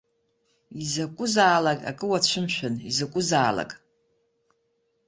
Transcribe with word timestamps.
Изакәызаазак 0.81 1.79
акы 1.89 2.05
уацәымшәан, 2.09 2.75
изакәызаалак! 2.89 3.71